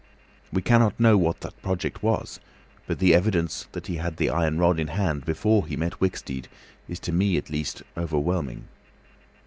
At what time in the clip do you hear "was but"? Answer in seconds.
2.01-2.97